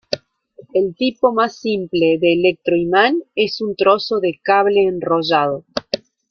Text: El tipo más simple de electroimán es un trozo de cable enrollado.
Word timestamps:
El 0.73 0.95
tipo 0.95 1.31
más 1.31 1.59
simple 1.59 2.17
de 2.19 2.33
electroimán 2.33 3.21
es 3.35 3.61
un 3.61 3.75
trozo 3.75 4.19
de 4.19 4.39
cable 4.41 4.87
enrollado. 4.87 5.63